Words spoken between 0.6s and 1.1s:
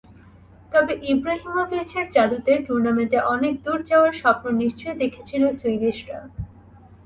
তবে